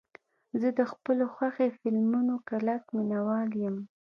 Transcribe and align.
زه 0.59 0.69
د 0.79 0.81
خپلو 0.91 1.25
خوښې 1.33 1.67
فلمونو 1.79 2.35
کلک 2.49 2.83
مینهوال 2.95 3.49
یم. 3.63 3.77